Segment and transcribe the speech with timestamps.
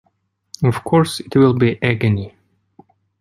[0.63, 2.33] Of course, it will be agony.